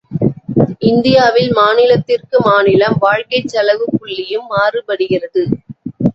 [0.81, 5.45] இந்தியாவில் மாநிலத்திற்கு மாநிலம் வாழ்க்கைச்செலவுப் புள்ளியும் மாறுபடுகிறது.